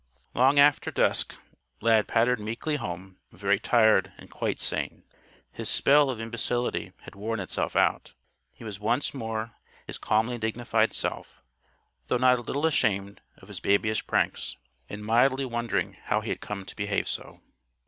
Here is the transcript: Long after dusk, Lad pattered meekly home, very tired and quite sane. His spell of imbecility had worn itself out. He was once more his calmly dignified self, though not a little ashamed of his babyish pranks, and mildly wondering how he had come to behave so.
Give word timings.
Long 0.33 0.57
after 0.57 0.89
dusk, 0.89 1.35
Lad 1.79 2.07
pattered 2.07 2.39
meekly 2.39 2.77
home, 2.77 3.19
very 3.31 3.59
tired 3.59 4.11
and 4.17 4.31
quite 4.31 4.59
sane. 4.59 5.03
His 5.51 5.69
spell 5.69 6.09
of 6.09 6.19
imbecility 6.19 6.93
had 7.01 7.13
worn 7.13 7.39
itself 7.39 7.75
out. 7.75 8.15
He 8.51 8.63
was 8.63 8.79
once 8.79 9.13
more 9.13 9.51
his 9.85 9.99
calmly 9.99 10.39
dignified 10.39 10.93
self, 10.93 11.43
though 12.07 12.17
not 12.17 12.39
a 12.39 12.41
little 12.41 12.65
ashamed 12.65 13.21
of 13.37 13.47
his 13.47 13.59
babyish 13.59 14.07
pranks, 14.07 14.57
and 14.89 15.05
mildly 15.05 15.45
wondering 15.45 15.93
how 16.05 16.21
he 16.21 16.29
had 16.29 16.41
come 16.41 16.65
to 16.65 16.75
behave 16.75 17.07
so. 17.07 17.39